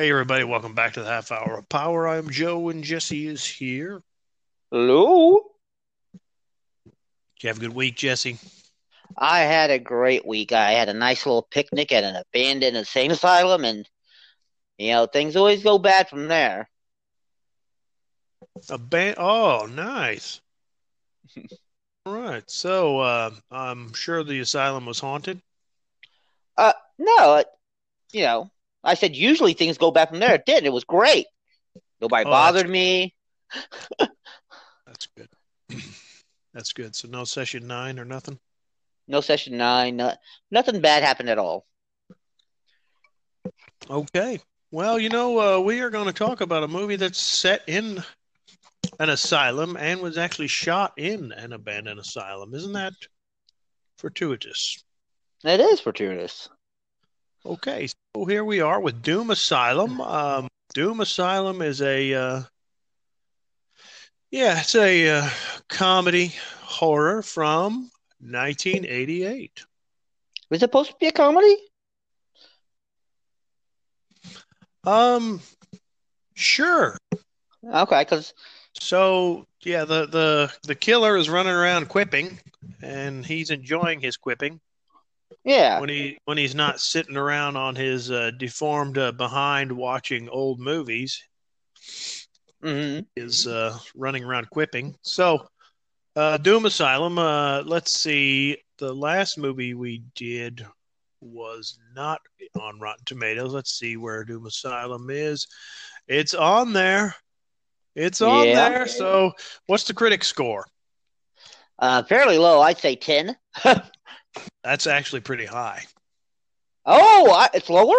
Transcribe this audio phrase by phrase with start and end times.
[0.00, 2.08] Hey, everybody, welcome back to the half hour of power.
[2.08, 4.02] I'm Joe, and Jesse is here.
[4.70, 5.40] Hello.
[7.34, 8.38] Did you have a good week, Jesse?
[9.18, 10.52] I had a great week.
[10.52, 13.86] I had a nice little picnic at an abandoned insane asylum, and
[14.78, 16.70] you know things always go bad from there.
[18.70, 19.16] A band.
[19.18, 20.40] Oh, nice.
[22.06, 22.50] All right.
[22.50, 25.42] So, uh, I'm sure the asylum was haunted.
[26.56, 27.48] Uh, no, it,
[28.12, 28.50] you know,
[28.82, 30.34] I said usually things go back from there.
[30.34, 30.64] It did.
[30.64, 31.26] It was great.
[32.00, 33.14] Nobody Oh, bothered me.
[34.86, 35.28] That's good.
[36.54, 36.96] That's good.
[36.96, 38.38] So, no session nine or nothing.
[39.06, 39.96] No session nine.
[39.96, 40.14] No,
[40.50, 41.66] nothing bad happened at all.
[43.88, 44.38] Okay.
[44.70, 48.02] Well, you know, uh, we are going to talk about a movie that's set in
[48.98, 52.54] an asylum and was actually shot in an abandoned asylum.
[52.54, 52.92] Isn't that
[53.98, 54.82] fortuitous?
[55.44, 56.48] It is fortuitous.
[57.44, 60.00] Okay, so here we are with Doom Asylum.
[60.00, 62.42] Um, Doom Asylum is a, uh,
[64.30, 65.30] yeah, it's a uh,
[65.68, 69.64] comedy horror from 1988.
[70.50, 71.56] Was it supposed to be a comedy?
[74.84, 75.40] Um,
[76.34, 76.96] sure.
[77.64, 78.34] Okay, because
[78.74, 82.40] So yeah, the the the killer is running around quipping,
[82.82, 84.60] and he's enjoying his quipping
[85.44, 90.28] yeah, when he when he's not sitting around on his uh, deformed uh, behind watching
[90.28, 91.22] old movies.
[92.62, 94.94] hmm Is uh, running around quipping.
[95.02, 95.46] So,
[96.16, 97.18] uh, Doom Asylum.
[97.18, 98.56] Uh, let's see.
[98.78, 100.64] The last movie we did
[101.20, 102.20] was not
[102.60, 103.52] on Rotten Tomatoes.
[103.52, 105.46] Let's see where Doom Asylum is.
[106.08, 107.14] It's on there.
[107.94, 108.68] It's on Yeah.
[108.70, 108.86] there.
[108.86, 109.32] So,
[109.66, 110.64] what's the critic score?
[111.78, 112.60] uh, fairly low.
[112.60, 113.36] I'd say ten.
[114.62, 115.84] That's actually pretty high.
[116.86, 117.94] Oh, I, it's lower.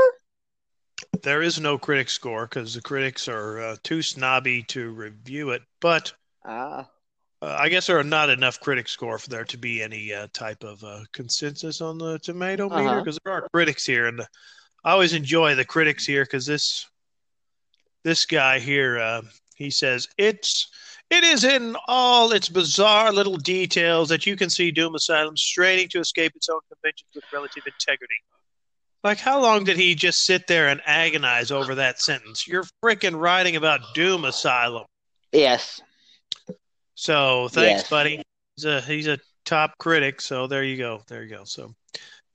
[1.24, 5.62] There is no critic score because the critics are uh, too snobby to review it.
[5.80, 6.14] But
[6.46, 6.88] Ah,
[7.42, 10.28] uh, I guess there are not enough critic score for there to be any uh,
[10.34, 13.00] type of uh, consensus on the tomato meter Uh-huh.
[13.00, 14.22] because there are critics here, and
[14.84, 16.88] I always enjoy the critics here because this
[18.04, 19.22] this guy here uh,
[19.56, 20.68] he says it's
[21.12, 25.88] it is in all its bizarre little details that you can see Doom Asylum straining
[25.90, 28.16] to escape its own conventions with relative integrity.
[29.04, 32.48] Like, how long did he just sit there and agonize over that sentence?
[32.48, 34.86] You're freaking writing about Doom Asylum.
[35.32, 35.82] yes.
[36.96, 37.90] So thanks, Yes.
[37.90, 38.22] buddy.
[38.56, 40.22] He's a he's a top critic.
[40.22, 41.02] So there you go.
[41.08, 41.44] There you go.
[41.46, 41.74] So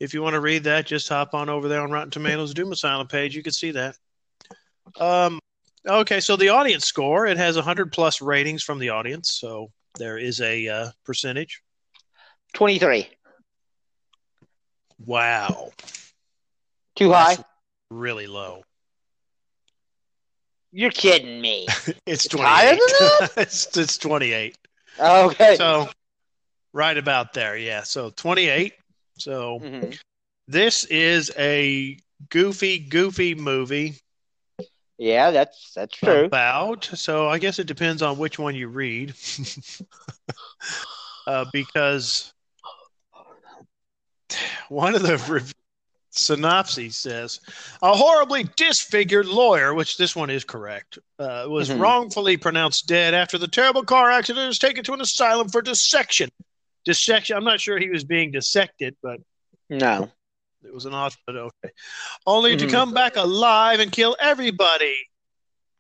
[0.01, 2.73] if you want to read that, just hop on over there on Rotten Tomatoes Doom
[2.73, 3.37] Asylum page.
[3.37, 3.97] You can see that.
[4.99, 5.39] Um.
[5.87, 6.21] Okay.
[6.21, 9.33] So the audience score it has hundred plus ratings from the audience.
[9.33, 11.63] So there is a uh, percentage.
[12.55, 13.09] Twenty-three.
[15.05, 15.73] Wow.
[16.97, 17.37] Too high.
[17.37, 17.49] That's
[17.91, 18.63] really low.
[20.73, 21.67] You're kidding me.
[22.07, 23.31] It's It's higher than eight.
[23.37, 24.57] it's it's twenty eight.
[24.99, 25.57] Okay.
[25.57, 25.89] So
[26.73, 27.57] right about there.
[27.57, 27.83] Yeah.
[27.83, 28.75] So twenty eight.
[29.19, 29.61] So.
[29.61, 29.99] Mhm.
[30.49, 31.99] This is a
[32.31, 33.97] goofy, goofy movie
[34.99, 36.25] Yeah, that's that's true.
[36.25, 36.84] about.
[36.84, 39.15] So I guess it depends on which one you read,
[41.27, 42.33] uh, because
[44.69, 45.55] one of the rev-
[46.11, 47.41] synopses says
[47.83, 51.78] a horribly disfigured lawyer, which this one is correct, uh, was Mhm.
[51.81, 56.31] wrongfully pronounced dead after the terrible car accident is taken to an asylum for dissection.
[56.87, 57.37] Dissection.
[57.37, 59.21] I'm not sure he was being dissected, but
[59.69, 60.11] No.
[60.66, 61.72] It was an hospital, okay.
[62.27, 62.71] Only to Mhm.
[62.71, 64.97] come back alive and kill everybody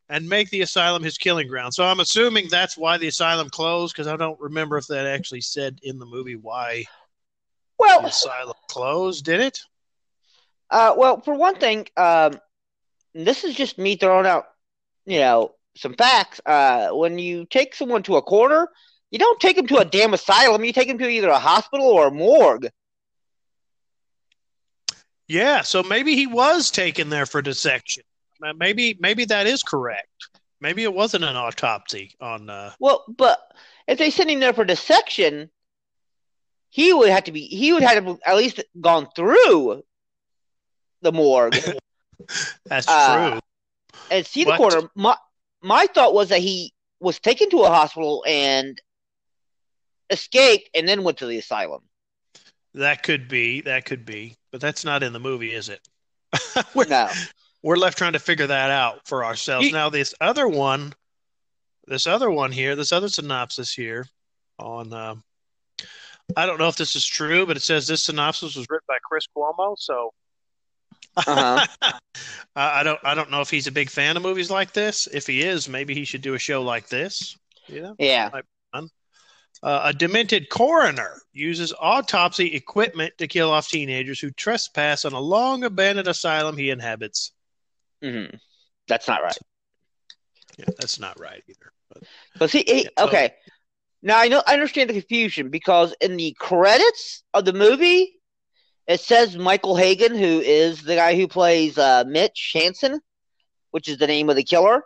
[0.08, 1.74] and make the asylum his killing ground.
[1.74, 5.40] So I'm assuming that's why the asylum closed because I don't remember if that actually
[5.40, 6.84] said in the movie why
[7.78, 9.24] the Well, asylum closed.
[9.24, 9.60] Did it?
[10.70, 12.40] uh, well, for one thing, um,
[13.14, 14.46] this is just me throwing out,
[15.06, 16.40] you know, some facts.
[16.46, 18.68] Uh, when you take someone to a corner,
[19.10, 20.64] you don't take them to a damn asylum.
[20.64, 22.68] You take them to either a hospital or a morgue.
[25.28, 25.62] Yeah.
[25.62, 28.02] So maybe he was taken there for dissection.
[28.56, 30.08] Maybe maybe that is correct.
[30.60, 32.48] Maybe it wasn't an autopsy on.
[32.50, 33.40] Uh, Well, but
[33.86, 35.50] if they sent him there for dissection,
[36.70, 37.46] he would have to be.
[37.46, 39.82] He would have to at least gone through
[41.02, 41.54] the morgue
[42.66, 43.40] that's Uh, true.
[44.10, 44.58] and see the What?
[44.58, 44.90] corner.
[44.94, 45.16] My
[45.62, 48.80] my thought was that he was taken to a hospital and
[50.10, 51.82] escaped, and then went to the asylum.
[52.74, 53.62] That could be.
[53.62, 54.36] That could be.
[54.56, 55.86] But that's not in the movie, is it?
[56.74, 57.10] we're, No.
[57.62, 59.70] we're left trying to figure that out for ourselves.
[59.70, 60.94] Now, this other one,
[61.86, 64.06] this other one here, this other synopsis here
[64.58, 65.22] on, um,
[66.38, 68.96] I don't know if this is true, but it says this synopsis was written by
[69.06, 69.76] Chris Cuomo.
[69.78, 70.14] So
[71.18, 71.66] Uh-huh.
[72.56, 75.06] I I don't I don't know if he's a big fan of movies like this.
[75.06, 77.36] If he is, maybe he should do a show like this.
[77.66, 78.30] You know, Yeah.
[79.62, 85.20] Uh, a demented coroner uses autopsy equipment to kill off teenagers who trespass on a
[85.20, 87.32] long abandoned asylum he inhabits.
[88.02, 88.26] hmm
[88.88, 89.38] That's not right.
[90.58, 91.72] Yeah, that's not right either.
[91.92, 93.34] But Because he, he Yeah, so- okay.
[94.02, 98.12] Now I know I understand the confusion because in the credits of the movie,
[98.86, 103.00] it says Michael Hagen, who is the guy who plays uh, Mitch Hansen,
[103.72, 104.82] which is the name of the killer.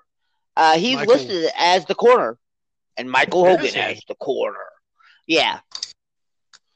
[0.56, 2.38] Uh, he's Michael- listed as the coroner,
[2.97, 4.59] and Michael Hogan as the corner.
[5.27, 5.61] Yeah,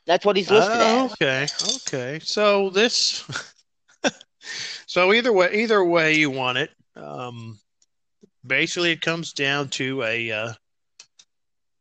[0.06, 1.12] that's what he's listed Oh, as.
[1.12, 1.46] okay,
[1.88, 2.20] okay.
[2.24, 3.24] So this,
[4.86, 6.70] so either way, either way you want it.
[6.96, 7.58] Um,
[8.46, 10.52] basically, it comes down to a uh,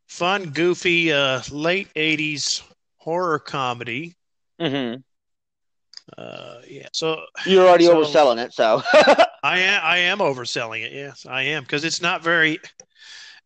[0.07, 2.61] fun, goofy, uh, late '80s
[2.97, 4.15] horror comedy.
[4.59, 4.95] hmm
[6.17, 6.87] Uh, yeah.
[6.93, 8.81] So You're already So- overselling it, so
[9.43, 10.91] I am, I am overselling it.
[10.93, 12.59] Yes, I am because it's not very,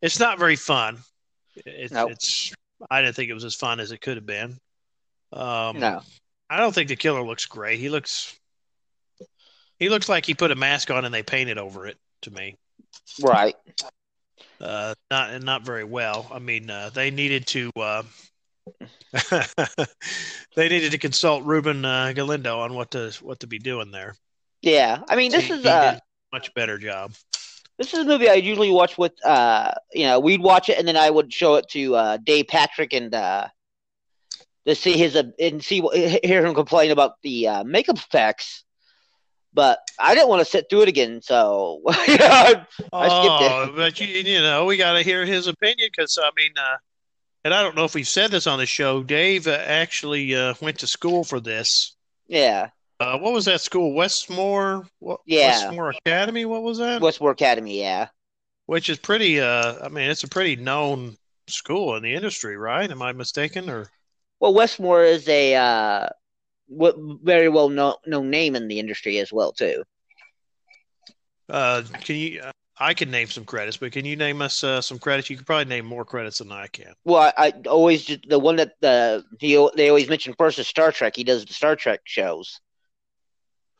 [0.02, 0.98] it's not very fun.
[1.66, 2.12] It's, Nope.
[2.12, 2.54] it's.
[2.90, 4.58] I didn't think it was as fun as it could have been.
[5.34, 6.02] Um, no.
[6.50, 7.80] I don't think the killer looks great.
[7.80, 8.38] He looks
[9.80, 12.56] he looks like he put a mask on and they painted over it to me.
[13.22, 13.56] Right.
[14.62, 16.28] Uh, not not very well.
[16.32, 18.04] I mean, uh, they needed to uh,
[20.56, 24.16] they needed to consult Ruben uh, Galindo on what to what to be doing there.
[24.62, 25.02] Yeah.
[25.10, 26.02] I mean, this He- is he uh, a
[26.32, 27.14] much better job.
[27.78, 30.88] This is a movie I usually watch with, uh, you know, we'd watch it and
[30.88, 33.48] then I would show it to uh, Dave Patrick and uh,
[34.68, 35.82] to see his uh, and see
[36.24, 38.64] hear him complain about the uh, makeup effects.
[39.54, 43.74] But I didn't want to sit through it again, so you know, I skipped oh,
[43.76, 46.78] but you you know we got to hear his opinion because I mean, uh,
[47.46, 49.04] and I don't know if we've said this on the show.
[49.04, 51.96] Dave uh, actually uh, went to school for this.
[52.28, 53.94] yeah, Uh, what was that school?
[53.94, 54.88] Westmore?
[55.00, 55.66] What, Yeah.
[55.66, 56.46] Westmore Academy.
[56.46, 57.02] What was that?
[57.02, 58.08] Westmore Academy, yeah,
[58.66, 59.40] Which is pretty.
[59.40, 61.16] Uh, I mean, it's a pretty known
[61.48, 62.90] school in the industry, right?
[62.90, 63.70] Am I mistaken?
[63.70, 63.90] Or
[64.40, 66.10] well, Westmore is a uh,
[66.70, 69.84] very well known, known name in the industry as well too.
[71.50, 72.42] uh, can you?
[72.42, 75.32] Uh, I can name some credits, but can you name us uh, some credits?
[75.32, 76.94] You could probably name more credits than I can.
[77.06, 80.92] Well, I, I always the one that the he, they always mention first is Star
[80.92, 81.16] Trek.
[81.16, 82.60] He does the Star Trek shows.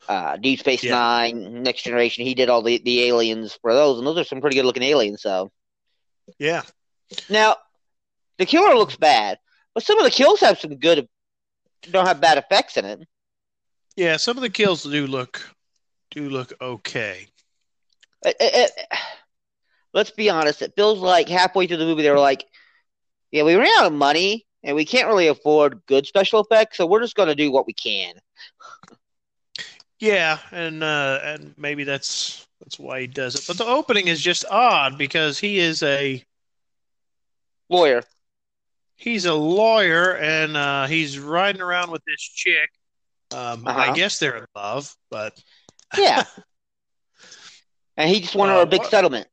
[0.06, 0.92] Uh, Deep Space Yeah.
[0.92, 2.24] Nine, Next Generation.
[2.24, 4.82] He did all the, the aliens for those, and those are some pretty good looking
[4.82, 5.22] aliens.
[5.22, 5.50] So
[6.38, 6.62] Yeah,
[7.28, 7.56] now,
[8.38, 9.38] the killer looks bad,
[9.74, 11.08] but some of the kills have some good,
[11.90, 13.00] don't have bad effects in it.
[13.96, 14.16] yeah.
[14.16, 15.42] Some of the kills do look
[16.10, 17.26] do look okay.
[18.24, 18.98] It- it- it-
[19.92, 20.62] let's be honest.
[20.62, 22.46] It feels like halfway through the movie they were like,
[23.30, 26.86] "Yeah, we ran out of money, and we can't really afford good special effects, so
[26.86, 28.14] we're just going to do what we can."
[30.00, 33.44] Yeah, and uh, and maybe that's that's why he does it.
[33.48, 36.24] But the opening is just odd because he is a
[37.68, 38.02] Lawyer.
[38.96, 42.70] he's a lawyer and uh, he's riding around with this chick.
[43.32, 43.92] Um, I Uh-huh.
[43.94, 45.38] guess they're in love, but
[45.98, 46.24] Yeah.
[47.96, 49.28] and he just won Uh, a big what- settlement.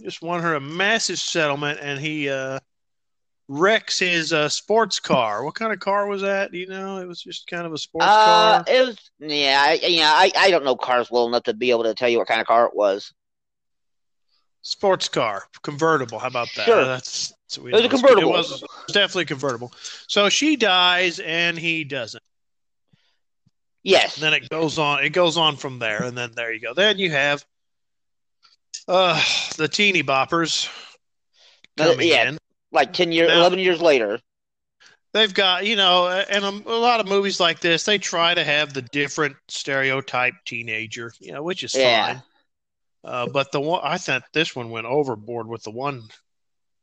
[0.00, 2.58] just won her a massive settlement, and he uh,
[3.48, 5.42] wrecks his uh, sports car.
[5.42, 6.52] What kind of car was that?
[6.52, 6.98] Do you know?
[6.98, 8.64] It was just kind of a sports Uh, car.
[8.68, 10.12] it was yeah, I, yeah.
[10.12, 12.40] I, I don't know cars well enough to be able to tell you what kind
[12.40, 13.12] of car it was.
[14.62, 16.18] Sports car, convertible.
[16.18, 16.66] How about that?
[16.66, 16.84] Sure.
[16.84, 18.34] That's, that's what we It was a convertible.
[18.34, 19.72] It was, it was definitely convertible.
[20.08, 22.22] So she dies, and he doesn't.
[23.82, 25.02] Yes, And then it goes on.
[25.02, 26.74] It goes on from there, and then there you go.
[26.74, 27.42] Then you have
[28.86, 29.22] uh,
[29.56, 30.68] the teeny boppers
[31.78, 32.28] coming yeah.
[32.28, 32.37] in.
[32.72, 34.20] Like ten years, eleven years later.
[35.14, 38.44] They've got, you know, and a, a lot of movies like this, they try to
[38.44, 42.06] have the different stereotype teenager, you know, which is Yeah.
[42.06, 42.22] fine.
[43.04, 46.02] Uh, but the one, I thought this one went overboard with the one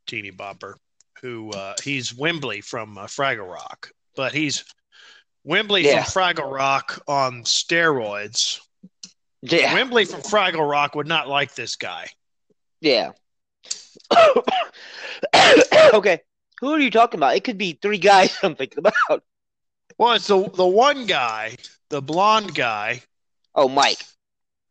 [0.08, 0.74] teeny bopper
[1.22, 4.64] who, uh, he's Wembley from uh, Fraggle Rock, but he's
[5.44, 6.02] Wembley Yeah.
[6.02, 8.60] from Fraggle Rock on steroids.
[9.42, 12.08] Yeah, Wembley from Fraggle Rock would not like this guy.
[12.80, 13.12] yeah.
[15.94, 16.20] okay,
[16.60, 17.36] who are you talking about?
[17.36, 19.22] It could be three guys I'm thinking about.
[19.98, 21.56] Well, it's the the one guy,
[21.90, 23.02] the blonde guy,
[23.54, 24.02] Oh, Mike.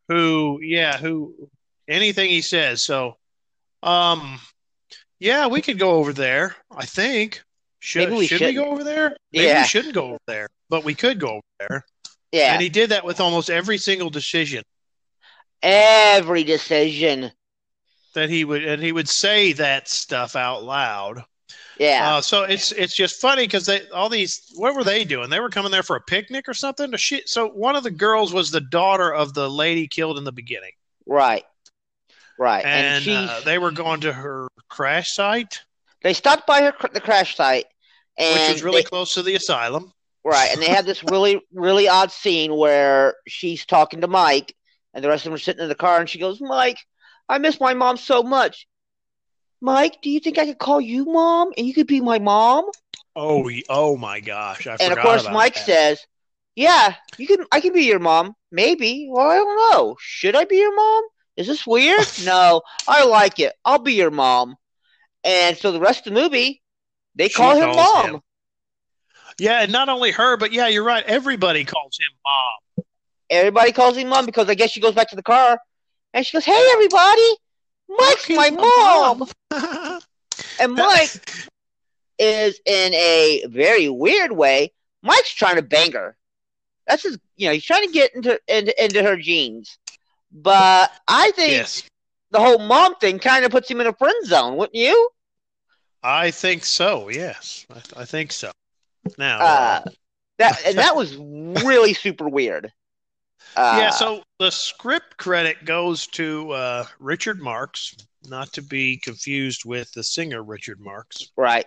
[0.08, 1.34] who yeah who
[1.88, 3.16] anything he says so
[3.82, 4.38] um
[5.18, 7.42] yeah we could go over there i think
[7.80, 9.62] should, Maybe we should we go over there maybe Yeah.
[9.62, 11.84] we shouldn't go over there but we could go over there
[12.32, 14.62] Yeah, and he did that with almost every single decision
[15.62, 17.32] every decision.
[18.16, 21.22] That he would and he would say that stuff out loud
[21.78, 22.16] Yeah.
[22.16, 25.30] Uh, so it's it's just funny because they all these what were they doing?
[25.30, 26.90] They were coming there for a picnic or something.
[26.90, 27.28] To shit.
[27.28, 30.72] So one of the girls was the daughter of the lady killed in the beginning,
[31.06, 31.44] right.
[32.38, 32.64] Right.
[32.64, 35.60] And, and, she's uh, they were going to her crash site,
[36.02, 37.66] they stopped by her the crash site
[38.18, 39.92] and which was really they- close to the asylum.
[40.24, 44.54] right, and they had this really really odd scene where she's talking to Mike
[44.94, 46.78] and the rest of them are sitting in the car and she goes, "Mike,
[47.28, 48.66] I miss my mom so much."
[49.60, 52.66] Mike, do you think I could call you mom and you could be my mom?
[53.14, 54.66] Oh, oh my gosh!
[54.66, 55.64] I and of course Mike that.
[55.64, 56.06] says,
[56.54, 58.34] "Yeah, you can I can be your mom.
[58.52, 59.08] Maybe.
[59.10, 59.96] Well, I don't know.
[59.98, 61.04] Should I be your mom?
[61.36, 62.06] Is this weird?
[62.24, 63.54] no, I like it.
[63.64, 64.56] I'll be your mom."
[65.24, 66.62] And so the rest of the movie,
[67.14, 68.06] they She call him mom.
[68.14, 68.20] him.
[69.38, 71.04] Yeah, and not only her, but yeah, you're right.
[71.04, 72.84] Everybody calls him mom.
[73.28, 75.58] Everybody calls him mom because I guess she goes back to the car
[76.16, 77.30] and she goes, "Hey, everybody,
[77.88, 80.00] Mike's my mom."
[80.58, 81.10] And Mike
[82.18, 84.72] is in a very weird way.
[85.02, 86.16] Mike's trying to bang her.
[86.86, 89.78] That's his, you know, he's trying to get into into, into her jeans.
[90.32, 91.82] But I think yes,
[92.30, 95.10] the whole mom thing kind of puts him in a friend zone, wouldn't you?
[96.02, 97.08] I think so.
[97.08, 98.50] Yes, I, I think so.
[99.18, 99.84] Now, Uh,
[100.38, 102.72] that and that was really super weird.
[103.56, 107.96] Uh, yeah, so the script credit goes to uh, Richard Marx,
[108.28, 111.64] not to be confused with the singer Richard Marx, right.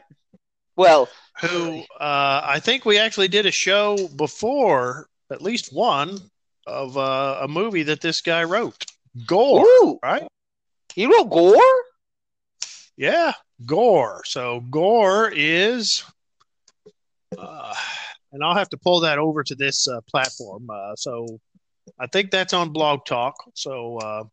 [0.75, 1.09] Well,
[1.41, 6.19] who uh, I think we actually did a show before, at least one,
[6.67, 8.85] of uh, a movie that this guy wrote.
[9.25, 10.27] Gor, ooh, right?
[10.93, 11.61] he wrote Gor.
[12.97, 13.33] Yeah,
[13.65, 14.21] Gor.
[14.25, 16.03] So Gor is,
[17.37, 17.73] uh,
[18.31, 20.69] and I'll have to pull that over to this uh, platform.
[20.69, 21.39] Uh, so
[21.99, 23.35] I think that's on Blog Talk.
[23.55, 24.23] So uh,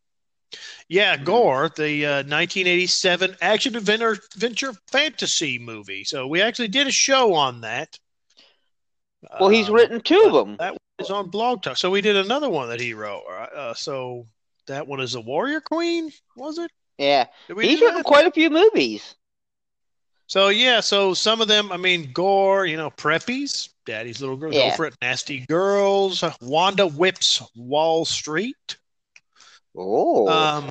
[0.89, 6.05] yeah, Gor, the uh, 1987 action adventure, adventure fantasy movie.
[6.05, 7.99] So we actually did a show on that.
[9.41, 10.57] Well, he's Um, written two of them.
[10.59, 11.77] That is on Blog Talk.
[11.77, 13.25] So we did another one that he wrote.
[13.27, 14.27] Uh, so
[14.67, 16.71] that one is a Warrior Queen, was it?
[16.99, 18.05] Yeah, he's written that?
[18.05, 19.17] quite a few movies.
[20.29, 24.53] So yeah, so some of them, I mean, Gor, you know, Preppies, Daddy's Little Girl,
[24.53, 24.71] Yeah.
[24.71, 28.77] Go for It, Nasty Girls, Wanda Whips Wall Street,
[29.77, 30.71] Oh, um,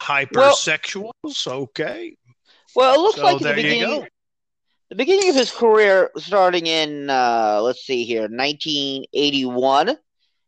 [0.00, 2.16] Hypersexuals, okay.
[2.76, 4.06] well, it looks So like the beginning,
[4.88, 9.96] the beginning of his career, starting in uh, let's see here, 1981,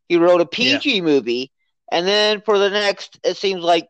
[0.09, 1.51] he wrote a PG movie,
[1.91, 3.89] and then for the next, it seems like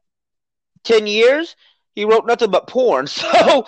[0.85, 1.57] 10 years,
[1.95, 3.07] he wrote nothing but porn.
[3.35, 3.67] So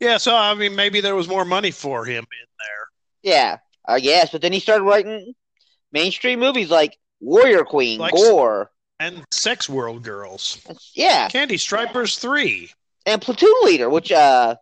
[0.00, 2.86] Yeah, so I mean, maybe there was more money for him in there.
[3.34, 4.30] yeah, I guess.
[4.30, 5.34] But then he started writing
[5.92, 8.70] mainstream movies like Warrior Queen, Like- Gor,
[9.00, 10.58] And Sex World Girls,
[10.94, 12.70] yeah, Candy Stripers 3.
[13.06, 14.54] and Platoon Leader, which uh,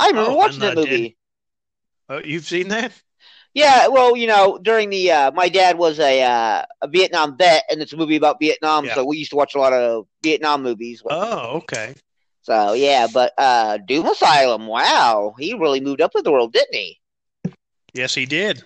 [0.00, 1.16] I remember Oh, watching that movie.
[2.08, 2.92] Uh, you've seen that?
[3.54, 7.64] Yeah, well, you know, during the uh, my dad was a uh, a Vietnam vet,
[7.70, 8.94] and it's a movie about Vietnam, Yeah.
[8.94, 11.02] so we used to watch a lot of Vietnam movies.
[11.08, 11.94] Oh, okay.
[12.42, 16.74] So yeah, but uh, Doom Asylum, wow, he really moved up in the world, didn't
[16.74, 16.98] he?
[17.94, 18.64] Yes, he did.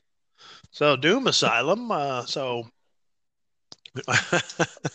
[0.70, 1.90] So Doom Asylum.
[1.90, 2.68] Uh, so.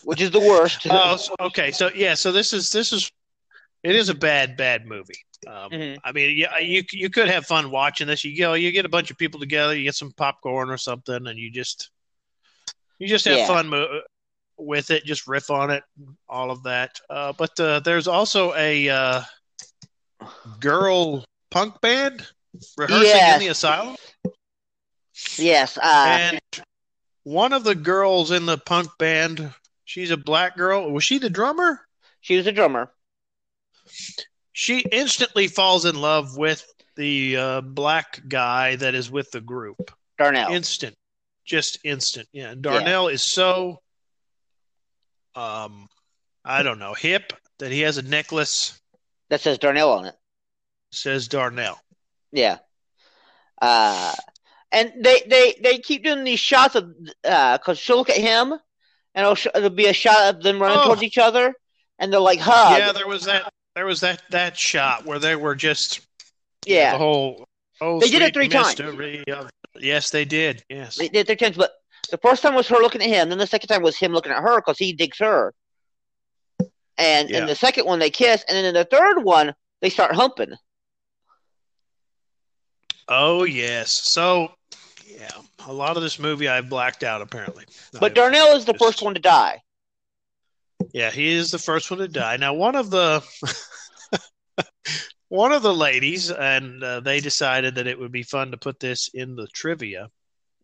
[0.04, 0.86] Which is the worst.
[0.90, 1.72] oh, so- okay.
[1.72, 3.12] So yeah, so this is this is
[3.84, 5.16] it is a bad bad movie.
[5.48, 5.98] Um, Mhm.
[6.04, 8.24] I mean, yeah, you you could have fun watching this.
[8.24, 11.26] You go, you get a bunch of people together, you get some popcorn or something,
[11.28, 11.90] and you just
[13.00, 13.48] you just have Yeah.
[13.48, 14.02] fun mo-
[14.66, 15.04] with it.
[15.06, 15.84] Just riff on it,
[16.30, 17.00] all of that.
[17.10, 19.22] Uh, but uh, there's also a uh,
[20.60, 22.26] girl punk band
[22.78, 23.34] rehearsing Yes.
[23.36, 23.96] in the asylum,
[25.38, 26.40] yes, uh, and
[27.24, 29.54] one of the girls in the punk band,
[29.86, 30.92] she's a black girl.
[30.92, 31.82] Was she the drummer?
[32.22, 32.92] she was a drummer.
[34.54, 36.66] she instantly falls in love with
[36.96, 39.92] the uh, black guy that is with the group.
[40.18, 40.52] Darnell.
[40.52, 40.96] Instant,
[41.46, 42.28] just instant.
[42.32, 43.80] Yeah, Darnell is so,
[45.36, 45.88] um,
[46.46, 48.80] I don't know, hip that he has a necklace
[49.30, 50.16] that says Darnell on it.
[50.92, 51.80] says Darnell.
[52.32, 52.58] Yeah.
[53.62, 54.14] Uh,
[54.72, 59.24] and they, they, they keep doing these shots of because she'll look at him, and
[59.24, 60.86] it'll, sh- it'll be a shot of them running Oh.
[60.86, 61.54] towards each other,
[62.00, 62.78] and they're like hug.
[62.80, 63.52] yeah, there was that.
[63.76, 66.02] There was that that shot where they were just
[66.66, 66.92] Yeah.
[66.94, 67.46] the whole.
[67.80, 68.80] Oh, They did it three times.
[68.80, 70.64] of- yes, they did.
[70.70, 70.98] Yes.
[70.98, 71.72] They did their chance, but
[72.10, 73.30] the first time was her looking at him.
[73.30, 75.54] Then the second time was him looking at her because he digs her.
[76.98, 77.40] And Yeah.
[77.40, 80.54] in the second one, they kiss, and then in the third one, they start humping.
[83.08, 83.92] Oh yes.
[83.94, 84.54] So,
[85.06, 85.30] yeah,
[85.66, 87.66] a lot of this movie I've blacked out apparently.
[87.94, 89.62] But I've- Darnell is the just- first one to die.
[90.94, 92.38] Yeah, he is the first one to die.
[92.38, 93.24] Now, one of the
[95.30, 98.80] one of the ladies, and uh, they decided that it would be fun to put
[98.80, 100.08] this in the trivia.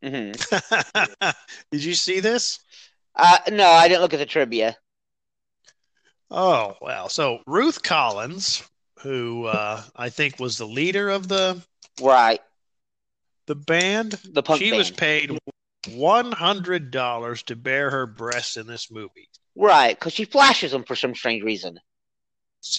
[0.01, 0.31] Hmm
[1.71, 2.59] Did you see this?
[3.15, 4.77] Uh, no, I didn't look at the trivia.
[6.31, 8.63] Oh well, so Ruth Collins,
[8.99, 11.61] who uh, I think was the leader of the
[11.99, 12.41] Right,
[13.47, 14.77] the band, the punk she band.
[14.77, 15.39] was paid
[15.87, 19.27] one hundred dollars to bare her breasts in this movie.
[19.57, 21.81] Right, because she flashes them for some strange reason.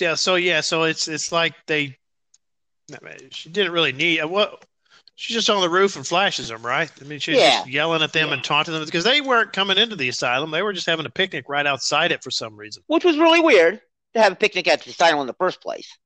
[0.01, 1.97] Yeah, so yeah, so it's it's like they.
[2.93, 4.65] I mean, she didn't really need what.
[5.21, 6.89] She's just on the roof and flashes them, right?
[7.01, 7.57] I mean, she's Yeah.
[7.57, 10.63] just yelling at them and taunting them because they weren't coming into the asylum; they
[10.63, 12.85] were just having a picnic right outside it for some reason.
[12.87, 13.81] Which was really weird
[14.15, 15.99] to have a picnic at the asylum in the first place.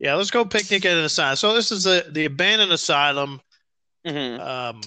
[0.00, 1.36] Yeah, let's go picnic at an asylum.
[1.36, 3.40] So this is the the abandoned asylum.
[4.04, 4.80] hmm Um,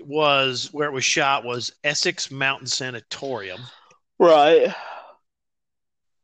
[0.00, 3.60] was where it was shot was Essex Mountain Sanatorium.
[4.18, 4.74] Right.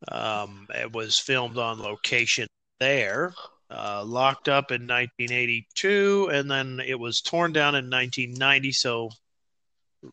[0.08, 2.46] Um, it was filmed on location
[2.78, 3.34] there,
[3.70, 8.72] uh, locked up in 1982, and then it was torn down in 1990.
[8.72, 9.10] So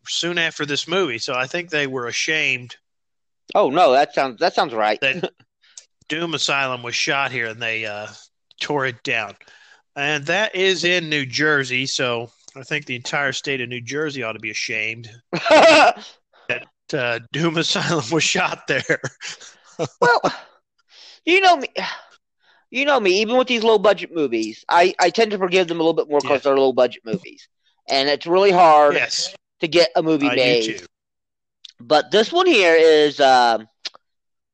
[0.06, 2.76] soon after this movie, so I think they were ashamed
[3.54, 5.00] Oh no, that sounds that sounds right.
[5.00, 5.32] that
[6.08, 8.08] Doom Asylum was shot here, and they uh,
[8.60, 9.34] tore it down.
[9.96, 14.22] And that is in New Jersey, so I think the entire state of New Jersey
[14.22, 16.04] ought to be ashamed that
[16.92, 19.00] uh, Doom Asylum was shot there.
[20.00, 20.20] well,
[21.24, 21.68] you know me.
[22.70, 23.20] You know me.
[23.20, 26.08] Even with these low budget movies, I, I tend to forgive them a little bit
[26.08, 26.50] more because Yeah.
[26.50, 27.48] they're low budget movies,
[27.88, 30.82] and it's really hard yes, to get a movie made.
[31.80, 33.68] But this one here is, um,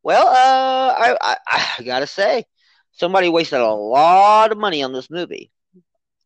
[0.03, 1.37] well, uh, I, I
[1.79, 2.45] I gotta say,
[2.93, 5.51] somebody wasted a lot of money on this movie,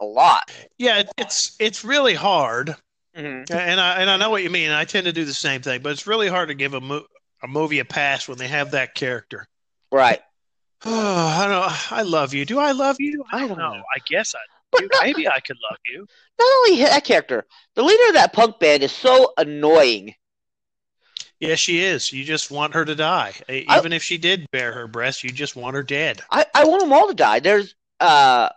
[0.00, 0.50] a lot.
[0.78, 2.76] Yeah, it's it's really hard,
[3.16, 3.52] Mm-hmm.
[3.56, 4.70] and I and I know what you mean.
[4.70, 7.06] I tend to do the same thing, but it's really hard to give a mo-
[7.42, 9.46] a movie a pass when they have that character.
[9.90, 10.20] Right.
[10.84, 11.76] Oh, I don't know.
[11.96, 12.44] I love you.
[12.44, 13.24] Do I love you?
[13.32, 13.82] I don't know.
[13.94, 14.38] I guess I
[14.72, 14.88] But do.
[14.92, 16.06] not, Maybe I could love you.
[16.38, 17.44] not only that character,
[17.74, 20.14] the leader of that punk band is so annoying.
[21.40, 22.12] Yes, she is.
[22.12, 23.32] You just want her to die.
[23.48, 26.20] E- I- Even if she did bear her breast, you just want her dead.
[26.30, 27.38] I, I want them all to die.
[27.40, 28.48] There's uh,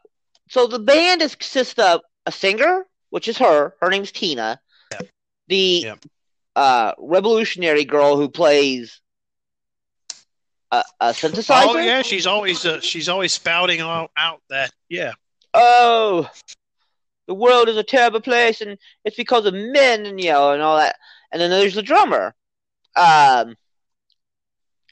[0.50, 3.74] so the band is consists of a singer, which is her.
[3.82, 4.60] Her name's Tina.
[4.92, 5.08] Yep.
[5.48, 6.00] The Yep.
[6.56, 9.00] uh revolutionary girl who plays
[10.72, 11.66] a, a synthesizer.
[11.68, 15.14] Oh yeah, she's always uh, she's always spouting out, out that yeah.
[15.54, 16.30] oh,
[17.28, 20.62] the world is a terrible place, and it's because of men, and you know, and
[20.62, 20.96] all that.
[21.32, 22.34] And then there's the drummer.
[22.96, 23.56] Um,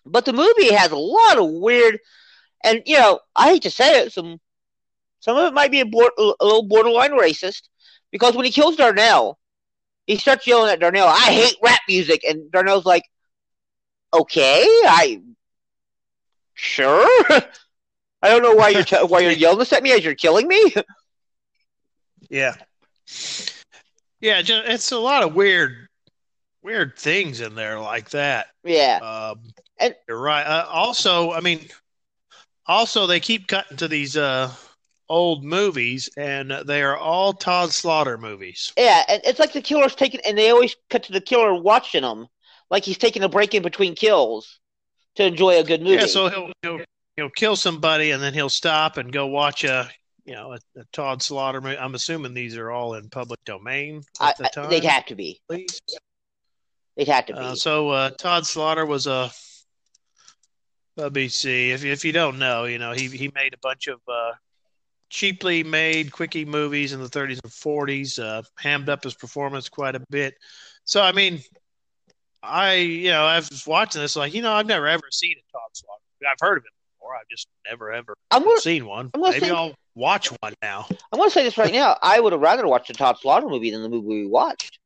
[0.06, 2.00] but the movie has a lot of weird,
[2.63, 4.39] and you know, I hate to say it, some
[5.20, 7.63] some of it might be a, bor- a little borderline racist,
[8.12, 9.38] because when he kills Darnell,
[10.08, 13.04] he starts yelling at Darnell, "I hate rap music," and Darnell's like,
[14.13, 15.22] "Okay, I
[16.60, 17.08] sure."
[18.22, 20.48] I don't know why you're t- why you're yelling this at me as you're killing
[20.48, 20.74] me.
[22.30, 22.54] Yeah.
[24.22, 25.88] Yeah, it's a lot of weird
[26.62, 28.48] weird things in there like that.
[28.63, 29.39] yeah, Um,
[29.80, 30.45] And- you're right.
[30.45, 31.69] Uh, also, I mean,
[32.67, 34.52] also they keep cutting to these uh,
[35.08, 38.74] old movies, and they are all Tod Slaughter movies.
[38.78, 42.02] yeah, and it's like the killer's taking, and they always cut to the killer watching
[42.04, 42.28] them,
[42.69, 44.60] like he's taking a break in between kills
[45.15, 45.95] to enjoy a good movie.
[45.95, 46.80] Yeah, so he'll, he'll
[47.15, 49.89] he'll kill somebody, and then he'll stop and go watch a
[50.26, 51.78] you know a, a Tod Slaughter movie.
[51.78, 54.69] I'm assuming these are all in public domain I, at the I- time.
[54.69, 55.41] they'd have to be.
[55.48, 55.80] please.
[56.95, 57.39] They'd have to be.
[57.39, 59.32] Uh, so uh, Tod Slaughter was a
[60.98, 63.88] let me see if if you don't know, you know he he made a bunch
[63.88, 64.32] of uh,
[65.10, 68.19] cheaply made quickie movies in the 30s and 40s.
[68.19, 70.36] Uh, hammed up his performance quite a bit.
[70.84, 71.41] So I mean,
[72.41, 75.52] I you know I was watching this like you know I've never ever seen a
[75.52, 76.02] Tod Slaughter.
[76.21, 76.30] Movie.
[76.32, 77.15] I've heard of it before.
[77.15, 79.10] I've just never ever I'm gonna, seen one.
[79.13, 80.86] I'm gonna Maybe say- I'll watch one now.
[81.12, 81.97] I'm gonna say this right now.
[82.02, 84.80] I would have rather watched a Tod Slaughter movie than the movie we watched.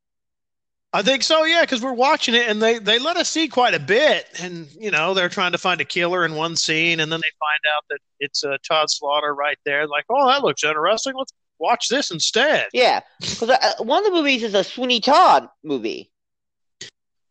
[0.96, 3.74] I think so, yeah, because we're watching it and they, they let us see quite
[3.74, 4.28] a bit.
[4.40, 7.32] And, you know, they're trying to find a killer in one scene and then they
[7.40, 9.88] find out that it's uh, Tod Slaughter right there.
[9.88, 11.14] Like, oh, that looks interesting.
[11.18, 12.68] Let's watch this instead.
[12.74, 16.12] Yeah, because uh, one of the movies is a Sweeney Todd movie.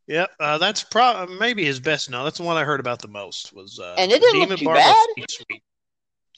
[0.08, 2.24] Yep, uh, that's pro- maybe his best known.
[2.24, 4.64] That's the one I heard about the most was uh, And it didn't look too
[4.64, 5.06] Barber bad.
[5.14, 5.62] Fleet Street,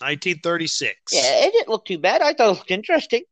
[0.01, 0.97] 1936.
[1.13, 2.21] Yeah, it didn't look too bad.
[2.21, 3.23] I thought it looked interesting.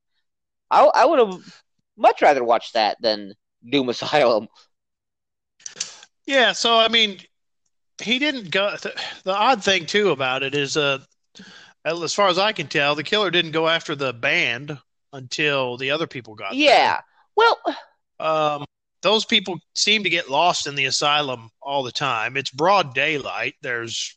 [0.71, 1.63] I I would have
[1.97, 3.35] much rather watched that than
[3.69, 4.49] Doom Asylum.
[6.27, 7.19] Yeah, so I mean,
[8.01, 8.75] he didn't go.
[8.81, 10.99] The, the odd thing too about it is, uh,
[11.85, 14.79] as far as I can tell, the killer didn't go after the band
[15.13, 16.53] until the other people got.
[16.53, 16.61] there.
[16.61, 17.01] Yeah.
[17.37, 17.59] Well,
[18.19, 18.65] Um,
[19.03, 22.37] those people seem to get lost in the asylum all the time.
[22.37, 23.55] It's broad daylight.
[23.63, 24.17] There's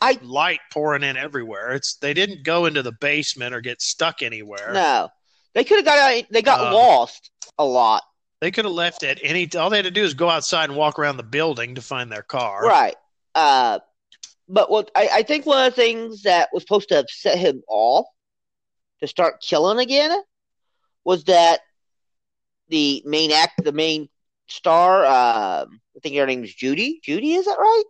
[0.00, 1.72] I- light pouring in everywhere.
[1.72, 4.72] It's they didn't go into the basement or get stuck anywhere.
[4.72, 5.08] No,
[5.54, 6.24] they could have got out.
[6.30, 8.02] They got Um, lost a lot.
[8.40, 9.48] They could have left at any.
[9.56, 12.12] All they had to do is go outside and walk around the building to find
[12.12, 12.62] their car.
[12.66, 12.94] Right.
[13.34, 13.78] Uh,
[14.48, 17.38] but what I, I think one of the things that was supposed to have set
[17.38, 18.06] him off
[19.00, 20.14] to start killing again
[21.04, 21.60] was that
[22.68, 24.08] the main act, the main
[24.46, 27.00] star, um, I think her name is Judy.
[27.02, 27.84] Judy, is that right?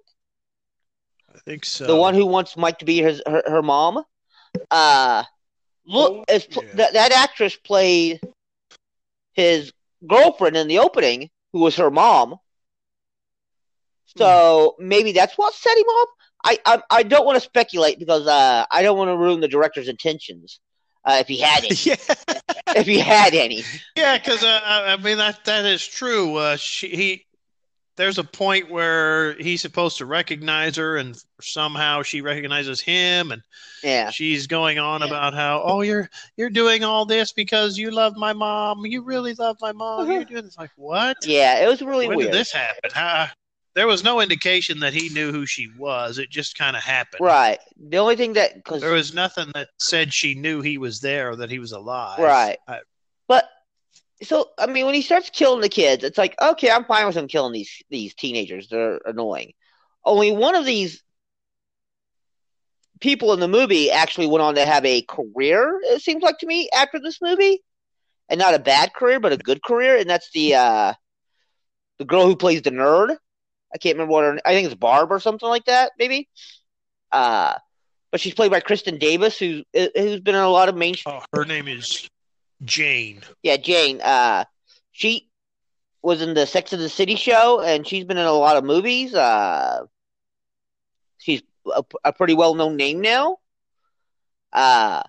[1.34, 1.86] I think so.
[1.86, 4.02] the one who wants Mike to be his her, her mom.
[4.70, 5.24] Uh,
[5.86, 6.62] look, Oh, yeah.
[6.74, 8.20] that that actress played
[9.34, 9.72] his
[10.06, 12.36] girlfriend in the opening, who was her mom.
[14.16, 16.08] So maybe that's what set him off.
[16.44, 19.48] I I, I don't want to speculate because uh, I don't want to ruin the
[19.48, 20.58] director's intentions.
[21.06, 21.96] Uh, if he had any, yeah,
[22.76, 23.62] if he had any,
[23.96, 26.34] yeah, because uh, I I mean that that is true.
[26.34, 27.26] Uh, she he,
[27.96, 33.40] there's a point where he's supposed to recognize her, and somehow she recognizes him, and
[33.84, 35.06] yeah, she's going on Yeah.
[35.06, 38.84] about how oh you're you're doing all this because you love my mom.
[38.84, 40.10] You really love my mom.
[40.10, 41.24] You're doing this like what?
[41.24, 42.32] yeah, it was really when weird.
[42.32, 42.90] did this happen?
[42.92, 43.28] How,
[43.76, 46.18] there was no indication that he knew who she was.
[46.18, 47.20] It just kind of happened.
[47.20, 47.58] Right.
[47.78, 51.30] The only thing that because There was nothing that said she knew he was there
[51.30, 52.18] or that he was alive.
[52.18, 52.58] Right.
[52.66, 52.80] I-
[53.28, 53.44] But
[54.22, 57.16] so I mean, when he starts killing the kids, it's like okay, I'm fine with
[57.16, 58.68] him killing these these teenagers.
[58.68, 59.52] They're annoying.
[60.04, 61.02] Only one of these
[63.00, 65.78] people in the movie actually went on to have a career.
[65.84, 67.62] It seems like to me after this movie,
[68.30, 70.94] and not a bad career, but a good career, and that's the uh
[71.98, 73.16] the girl who plays the nerd.
[73.74, 74.38] I can't remember what her.
[74.44, 76.29] I think it's Barb or something like that, maybe.
[77.12, 77.55] Uh,
[78.11, 81.16] but she's played by Kristin Davis, who who's been in a lot of mainstream.
[81.16, 82.09] Oh, her name is
[82.64, 83.20] Jane.
[83.42, 84.00] Yeah, Jane.
[84.00, 84.44] Uh,
[84.92, 85.29] she
[86.02, 88.64] was in the Sex and the City show, and she's been in a lot of
[88.64, 89.14] movies.
[89.14, 89.85] Uh,
[91.18, 91.42] she's
[91.74, 93.38] a, a pretty well known name now.
[94.52, 95.02] Uh,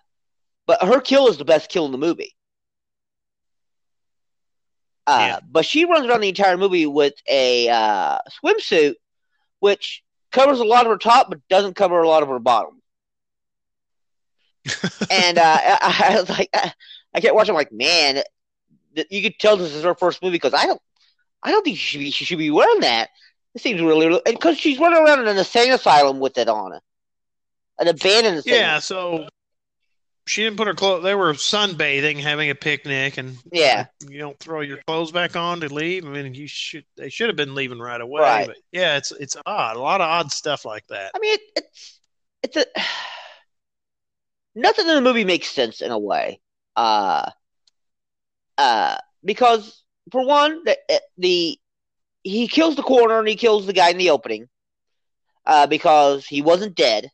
[0.65, 2.35] but her kill is the best kill in the movie.
[5.07, 5.39] Uh, Yeah.
[5.49, 8.95] But she runs around the entire movie with a uh, swimsuit,
[9.59, 12.81] which covers a lot of her top, but doesn't cover a lot of her bottom.
[15.09, 16.73] and uh, I, I was like, I,
[17.13, 18.21] I kept watching, like, man,
[19.09, 20.81] you could tell this is her first movie because I don't,
[21.41, 23.09] I don't think she should be, she should be wearing that.
[23.55, 26.73] It seems really, and because she's running around in an insane asylum with it on,
[27.79, 28.53] an abandoned insane.
[28.55, 29.27] Yeah, so
[30.27, 31.03] she didn't put her clothes.
[31.03, 33.85] They were sunbathing, having a picnic, and Yeah.
[34.07, 36.05] you don't throw your clothes back on to leave.
[36.05, 36.85] I mean, you should.
[36.95, 38.21] They should have been leaving right away.
[38.21, 38.47] Right.
[38.47, 39.77] But yeah, it's it's odd.
[39.77, 41.11] A lot of odd stuff like that.
[41.15, 41.99] I mean, it, it's
[42.43, 42.65] it's a
[44.55, 46.39] nothing in the movie makes sense in a way.
[46.75, 47.29] Uh,
[48.57, 50.77] uh, because for one, the,
[51.17, 51.59] the
[52.23, 54.47] he kills the coroner and he kills the guy in the opening.
[55.45, 57.09] Uh, because he wasn't dead.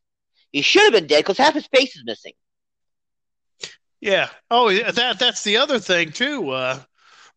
[0.51, 2.33] He should have been dead because half his face is missing.
[4.03, 4.29] Yeah.
[4.51, 6.49] Oh, yeah, that that's the other thing too.
[6.49, 6.79] Uh,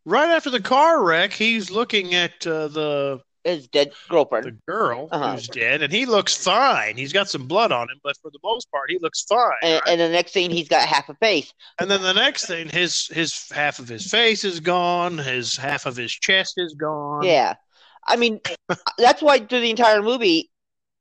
[0.04, 4.46] right after the car wreck, he's looking at uh, the His dead girlfriend.
[4.46, 5.32] the girl Uh-huh.
[5.32, 6.96] who's dead, and he looks fine.
[6.96, 9.52] He's got some blood on him, but for the most part, he looks fine.
[9.62, 9.82] and, right?
[9.92, 11.52] and the next thing, he's got half a face.
[11.78, 15.18] And then the next thing, his his half of his face is gone.
[15.18, 17.22] His half of his chest is gone.
[17.22, 17.54] Yeah.
[18.04, 18.40] I mean,
[18.98, 20.50] that's why through the entire movie,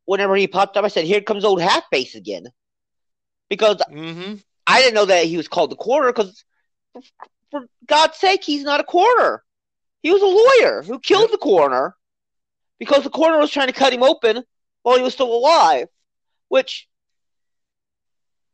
[0.06, 2.46] whenever he popped up, I said, "Here comes old half face again,"
[3.50, 4.36] because Mm-hmm.
[4.68, 6.12] I didn't know that he was called the quarter.
[6.12, 6.44] Because
[7.52, 9.44] for God's sake, he's not a quarter.
[10.02, 10.26] He was a
[10.66, 11.96] lawyer who killed the coroner
[12.80, 14.44] because the coroner was trying to cut him open
[14.84, 15.88] while he was still alive,
[16.50, 16.88] which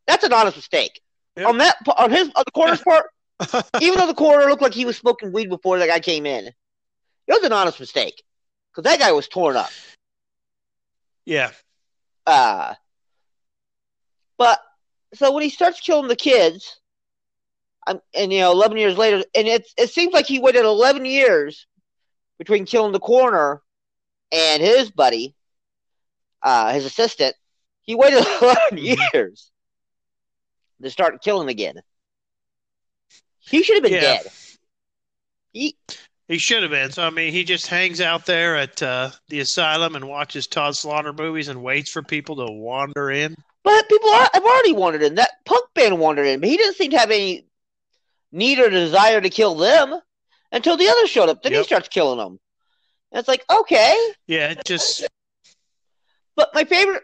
[0.08, 1.02] that's an honest mistake
[1.38, 1.48] Yep.
[1.48, 3.06] on that on his on the coroner's part.
[3.82, 6.46] even though the coroner looked like he was smoking weed before that guy came in,
[6.48, 6.56] it
[7.28, 8.22] was an honest mistake
[8.72, 9.70] because that guy was torn up.
[11.26, 11.52] yeah.
[12.28, 12.76] Uh,
[14.38, 14.60] but
[15.14, 16.80] so when he starts killing the kids,
[17.88, 21.06] I'm, and you know, eleven years later, and it's it seems like he waited eleven
[21.06, 21.68] years
[22.38, 23.62] between killing the coroner
[24.32, 25.36] and his buddy,
[26.44, 27.36] uh, his assistant.
[27.82, 29.14] He waited eleven Mhm.
[29.14, 29.52] years
[30.82, 31.82] to start killing again.
[33.40, 34.00] He should have been Yeah.
[34.02, 34.32] dead.
[35.54, 35.76] He
[36.28, 36.92] He should have been.
[36.92, 40.76] So I mean, he just hangs out there at uh, the asylum and watches Tod
[40.78, 43.36] Slaughter movies and waits for people to wander in.
[43.64, 45.16] But people are, have already wandered in.
[45.16, 47.46] That punk band wandered in, but he didn't seem to have any
[48.32, 50.00] need or desire to kill them
[50.52, 51.44] until the others showed up.
[51.44, 52.40] Then he starts killing them.
[53.12, 53.96] And it's like, okay.
[54.28, 55.08] Yeah, it just
[56.36, 57.04] But my favorite,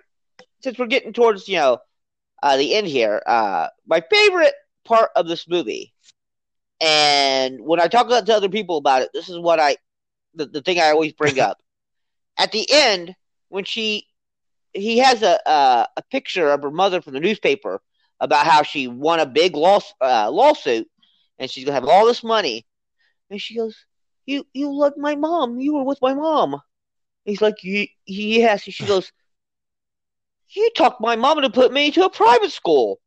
[0.62, 1.80] since we're getting towards, you know,
[2.41, 4.54] uh, the end here, uh, my favorite
[4.86, 5.93] part of this movie,
[6.80, 9.78] and when I talk about to other people about it, this is what I,
[10.36, 11.58] the, the thing I always bring up.
[12.38, 13.15] At the end,
[13.50, 14.07] when she
[14.78, 17.82] he has a uh, a picture of her mother from the newspaper
[18.20, 20.88] about how she won a big law, uh, lawsuit
[21.40, 22.66] and she's gonna have all this money.
[23.30, 23.86] And she goes,
[24.26, 25.60] "You you love my mom.
[25.60, 26.62] You were with my mom."
[27.26, 29.12] He's like, "Yes." And she goes,
[30.50, 33.00] "You talked my mom into put me to a private school.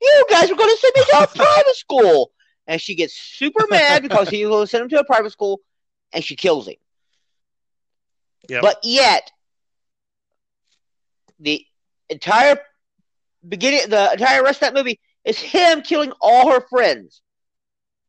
[0.00, 2.32] You guys were going to send me to a private school."
[2.66, 5.60] And she gets super mad because he will send him to a private school,
[6.12, 6.76] and she kills him.
[8.48, 8.62] Yep.
[8.62, 9.30] But yet,
[11.40, 11.64] the
[12.08, 12.58] entire
[13.48, 17.22] beginning, the entire rest of that movie is him killing all her friends.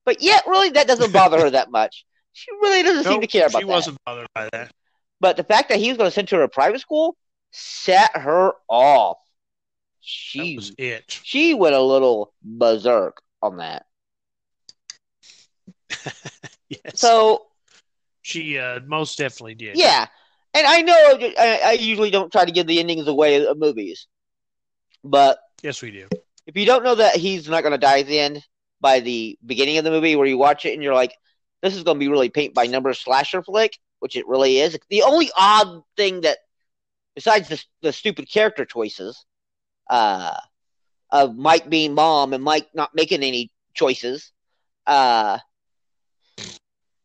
[0.05, 2.05] But yet, really, that doesn't bother her that much.
[2.33, 3.71] She really doesn't Nope, seem to care about she that.
[3.71, 4.71] She wasn't bothered by that.
[5.19, 7.15] But the fact that he was going to send her to a private school
[7.51, 9.17] set her off.
[9.17, 11.19] That She was it.
[11.23, 13.85] she went a little berserk on that.
[16.69, 17.01] Yes.
[17.01, 17.47] So
[18.21, 19.77] she uh, most definitely did.
[19.77, 20.07] yeah,
[20.53, 20.95] and I know
[21.37, 24.07] I, I usually don't try to give the endings away of movies,
[25.03, 26.07] but Yes, we do.
[26.47, 28.43] if you don't know that he's not going to die at the end
[28.79, 31.13] by the beginning of the movie, where you watch it and you're like,
[31.61, 34.77] this is going to be really paint by number slasher flick, which it really is.
[34.89, 36.39] The only odd thing that,
[37.15, 39.23] besides the the stupid character choices,
[39.89, 40.35] uh,
[41.11, 44.31] of Mike being mom and Mike not making any choices,
[44.87, 45.37] uh,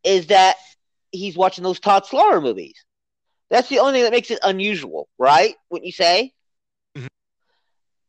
[0.03, 0.55] is that
[1.11, 2.83] he's watching those Tod Slaughter movies.
[3.49, 5.55] That's the only thing that makes it unusual, right?
[5.69, 6.33] Wouldn't you say?
[6.95, 7.07] Mhm.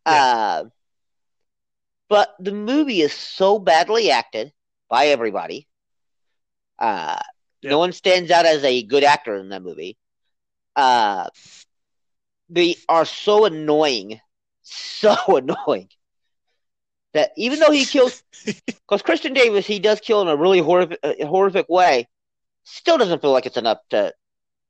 [0.07, 0.65] Uh,
[2.09, 4.53] but the movie is so badly acted
[4.89, 5.67] by everybody.
[6.79, 7.19] Uh,
[7.63, 7.71] Yep.
[7.73, 9.97] No one stands out as a good actor in that movie.
[10.77, 11.29] Uh,
[12.51, 14.21] they are so annoying,
[14.63, 15.89] so annoying
[17.15, 18.23] that even though he kills,
[18.67, 22.09] because Kristin Davis, he does kill in a really horrific, uh, horrific way,
[22.65, 24.13] still doesn't feel like it's enough to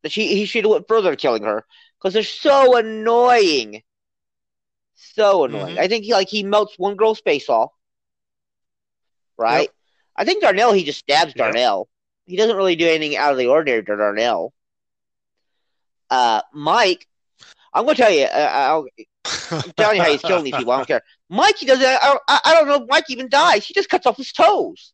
[0.02, 1.64] that she he should have went further killing her
[1.98, 3.82] because they're so annoying,
[4.94, 5.76] so annoying.
[5.76, 5.80] Mhm.
[5.80, 7.72] I think he like he melts one girl's face off,
[9.36, 9.62] right?
[9.62, 9.74] Yep.
[10.16, 11.36] I think Darnell he just stabs Yep.
[11.36, 11.88] Darnell.
[12.26, 14.52] He doesn't really do anything out of the ordinary to Darnell.
[16.10, 17.06] Uh, Mike,
[17.72, 18.86] I'm gonna tell you, uh, I'll,
[19.50, 20.72] I'm telling you how he's killing these people.
[20.72, 21.02] I don't care.
[21.28, 21.84] Mike, he doesn't.
[21.84, 22.82] I, I, I don't know.
[22.82, 23.66] if Mike even dies.
[23.66, 24.92] He just cuts off his toes.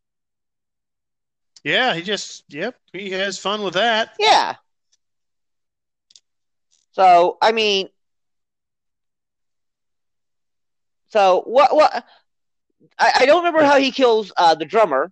[1.62, 4.14] Yeah, he just yep, he has fun with that.
[4.18, 4.56] Yeah.
[6.94, 7.88] So I mean,
[11.08, 11.74] so what?
[11.74, 12.04] What?
[12.98, 15.10] I, I don't remember how he kills uh, the drummer.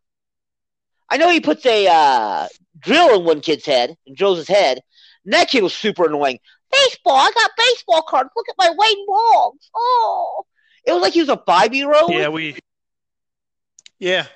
[1.09, 4.81] I know he puts a uh, drill in one kid's head and drills his head.
[5.25, 6.39] And that kid was super annoying.
[6.71, 7.17] Baseball.
[7.17, 8.31] I got baseball cards.
[8.35, 9.71] Look at my Wayne Boggs.
[9.75, 10.47] Oh,
[10.87, 12.13] it was like he was a five year old.
[12.13, 12.57] Yeah, we
[13.99, 14.27] Yeah.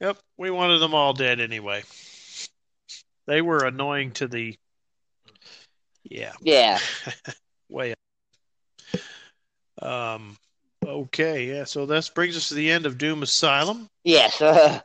[0.00, 1.84] Yep, we wanted them all dead anyway.
[3.26, 4.56] They were annoying to the
[6.04, 6.78] Yeah, Yeah.
[7.68, 7.94] way
[9.80, 9.84] up.
[9.84, 10.36] Um
[10.84, 13.88] okay, yeah, so this brings us to the end of Doom Asylum.
[14.04, 14.40] Yes.
[14.40, 14.80] Uh,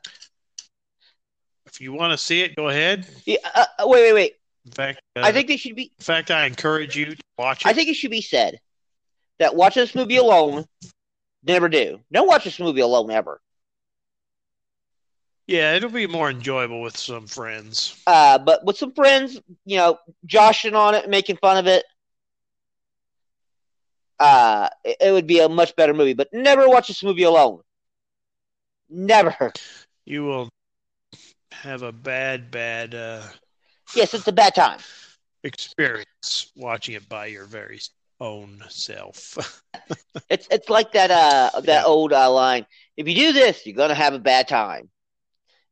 [1.66, 3.06] If you want to see it, go ahead.
[3.26, 4.34] yeah, uh, uh, wait, wait, wait.
[4.66, 5.92] In fact, uh, I think they should be.
[5.98, 7.68] in fact I encourage you to watch it.
[7.68, 8.60] I think it should be said
[9.40, 10.66] that watching this movie alone,
[11.44, 12.00] never do.
[12.12, 13.40] Don't watch this movie alone ever.
[15.50, 17.96] Yeah, it'll be more enjoyable with some friends.
[18.08, 21.86] Uh, but with some friends, you know, joshing on it, making fun of it,
[24.20, 26.14] uh, it, it would be a much better movie.
[26.14, 27.62] But never watch this movie alone.
[28.90, 29.54] Never.
[30.06, 30.50] You will
[31.52, 33.22] have a bad, bad uh,
[33.94, 34.80] Yes, it's a bad time.
[35.44, 37.80] experience watching it by your very
[38.20, 39.38] own self.
[40.30, 41.86] It's it's like that uh that Yeah.
[41.86, 42.66] old uh, line.
[42.98, 44.90] If you do this, you're gonna have a bad time.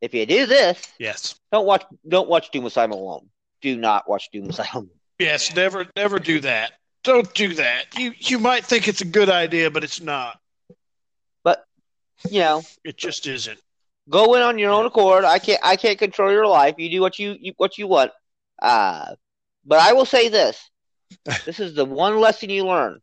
[0.01, 1.35] If you do this, yes.
[1.51, 3.29] don't watch don't watch Doom Asylum alone.
[3.61, 4.89] Do not watch Doom Asylum.
[5.19, 6.73] Yes, never never do that.
[7.03, 7.85] Don't do that.
[7.97, 10.39] You you might think it's a good idea, but it's not.
[11.43, 11.65] But
[12.29, 13.59] you know, It just isn't.
[14.09, 15.23] go in on your own accord.
[15.23, 16.75] I can't I can't control your life.
[16.77, 18.11] You do what you, you what you want.
[18.61, 19.15] Uh,
[19.65, 20.69] but I will say this:
[21.45, 23.01] this is the one lesson you learn.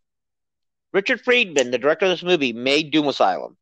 [0.92, 3.56] Richard Friedman, the director of this movie, made Doom Asylum,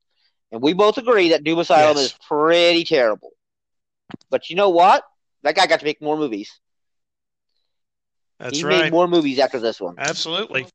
[0.53, 2.13] and we both agree that Doom Asylum Yes.
[2.13, 3.31] is pretty terrible.
[4.31, 5.03] But you know what?
[5.43, 6.61] That guy got to make more movies.
[8.39, 8.85] That's he right.
[8.85, 10.67] made more movies after this one, Absolutely.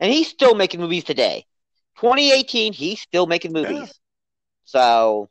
[0.00, 1.46] and he's still making movies today.
[1.96, 3.78] 2018, he's still making movies.
[3.78, 3.86] Yeah.
[4.64, 5.28] So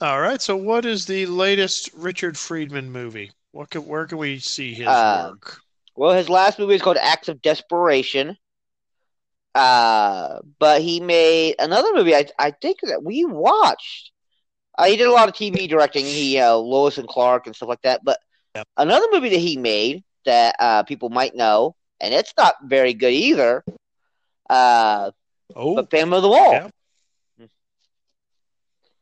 [0.00, 0.42] All right.
[0.42, 3.32] So, what is the latest Richard Friedman movie?
[3.52, 5.60] What can, where can we see his Uh, work?
[5.94, 8.36] Well, his last movie is called Acts of Desperation.
[9.54, 12.14] Uh, but he made another movie.
[12.14, 14.10] I I think that we watched.
[14.78, 16.04] Uh, he did a lot of TV directing.
[16.04, 18.00] He uh, Lois and Clark and stuff like that.
[18.04, 18.18] But
[18.54, 18.68] Yep.
[18.76, 23.12] another movie that he made that uh, people might know, and it's not very good
[23.12, 23.64] either.
[24.48, 25.10] Uh,
[25.54, 27.46] Oh, but Phantom of the Mall, Yeah.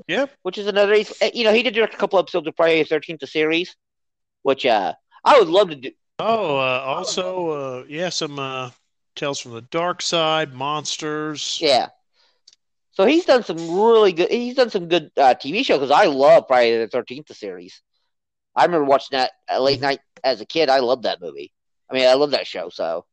[0.08, 0.26] yeah.
[0.42, 0.94] which is another.
[1.32, 3.76] You know, he did direct a couple episodes of Friday the Thirteenth, the series,
[4.42, 5.90] which uh, I would love to do.
[6.18, 8.70] Oh, uh, also, uh, yeah, some uh,
[9.14, 11.58] Tales from the Dark Side, Monsters.
[11.60, 11.88] Yeah.
[12.92, 14.30] So he's done some really good.
[14.30, 17.82] He's done some good uh, TV shows because I love Friday the Thirteenth, the series.
[18.54, 20.68] I remember watching that late night as a kid.
[20.68, 21.52] I loved that movie.
[21.90, 22.68] I mean, I love that show.
[22.68, 23.06] So,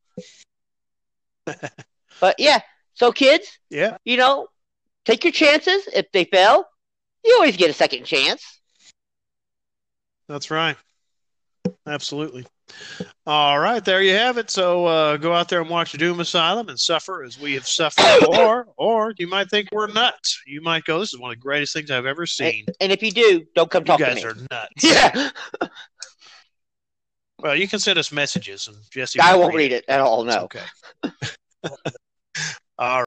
[2.19, 2.59] but yeah.
[2.93, 4.47] So kids, Yeah, you know,
[5.05, 5.87] take your chances.
[5.93, 6.65] If they fail,
[7.23, 8.59] you always get a second chance.
[10.27, 10.75] that's right.
[11.85, 12.45] Absolutely.
[13.25, 14.49] All right, there you have it.
[14.49, 18.25] So uh, go out there and watch Doom Asylum and suffer as we have suffered,
[18.27, 20.41] or or you might think we're nuts.
[20.47, 23.03] You might go, "This is one of the greatest things I've ever seen." And if
[23.03, 24.23] you do, don't come You talk to guys me.
[24.23, 24.69] are nuts.
[24.83, 25.29] Yeah,
[27.39, 29.19] Well, you can send us messages, and Jesse.
[29.19, 30.25] I won't read it at all.
[30.25, 30.43] It's No.
[30.43, 30.63] okay.
[32.79, 33.05] All right.